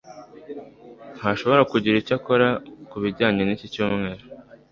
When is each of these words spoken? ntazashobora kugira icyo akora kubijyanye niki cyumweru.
ntazashobora 1.15 1.61
kugira 1.71 1.95
icyo 2.01 2.13
akora 2.19 2.47
kubijyanye 2.89 3.41
niki 3.43 3.67
cyumweru. 3.73 4.23